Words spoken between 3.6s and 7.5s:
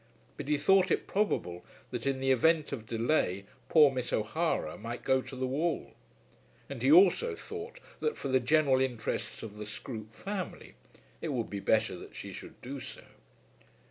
poor Miss O'Hara might go to the wall; and he also